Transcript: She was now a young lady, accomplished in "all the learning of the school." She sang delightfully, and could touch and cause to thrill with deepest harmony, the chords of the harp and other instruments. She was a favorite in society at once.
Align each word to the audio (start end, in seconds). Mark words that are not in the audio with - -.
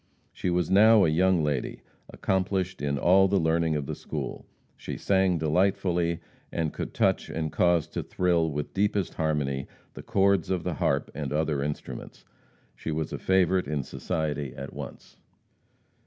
She 0.33 0.49
was 0.49 0.71
now 0.71 1.05
a 1.05 1.09
young 1.09 1.43
lady, 1.43 1.83
accomplished 2.09 2.81
in 2.81 2.97
"all 2.97 3.27
the 3.27 3.37
learning 3.37 3.75
of 3.75 3.85
the 3.85 3.93
school." 3.93 4.47
She 4.75 4.97
sang 4.97 5.37
delightfully, 5.37 6.21
and 6.51 6.73
could 6.73 6.95
touch 6.95 7.29
and 7.29 7.51
cause 7.51 7.85
to 7.89 8.01
thrill 8.01 8.49
with 8.49 8.73
deepest 8.73 9.13
harmony, 9.13 9.67
the 9.93 10.01
chords 10.01 10.49
of 10.49 10.63
the 10.63 10.73
harp 10.73 11.11
and 11.13 11.31
other 11.31 11.61
instruments. 11.61 12.25
She 12.75 12.89
was 12.89 13.13
a 13.13 13.19
favorite 13.19 13.67
in 13.67 13.83
society 13.83 14.55
at 14.55 14.73
once. 14.73 15.17